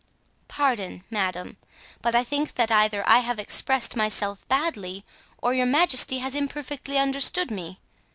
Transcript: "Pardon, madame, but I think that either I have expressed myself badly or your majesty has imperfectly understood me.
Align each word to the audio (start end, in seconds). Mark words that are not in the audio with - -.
"Pardon, 0.47 1.03
madame, 1.11 1.57
but 2.01 2.15
I 2.15 2.23
think 2.23 2.53
that 2.53 2.71
either 2.71 3.07
I 3.07 3.19
have 3.19 3.37
expressed 3.37 3.95
myself 3.95 4.47
badly 4.47 5.05
or 5.37 5.53
your 5.53 5.67
majesty 5.67 6.17
has 6.17 6.33
imperfectly 6.33 6.97
understood 6.97 7.51
me. 7.51 7.77